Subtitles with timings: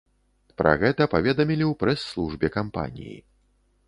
[0.59, 3.15] Пра гэта паведамілі ў прэс-службе кампаніі.